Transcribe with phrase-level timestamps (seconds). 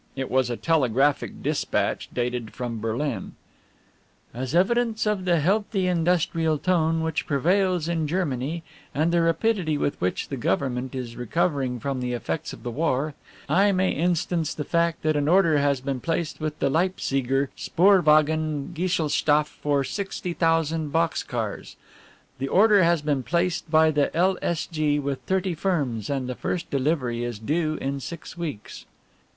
[0.15, 3.33] It was a telegraphic dispatch dated from Berlin:
[4.33, 8.63] "As evidence of the healthy industrial tone which prevails in Germany
[8.95, 13.13] and the rapidity with which the Government is recovering from the effects of the war,
[13.47, 18.73] I may instance the fact that an order has been placed with the Leipzieger Spoorwagen
[18.73, 21.75] Gesselshaft for 60,000 box cars.
[22.39, 24.97] The order has been placed by the L.S.G.
[24.97, 28.87] with thirty firms, and the first delivery is due in six weeks."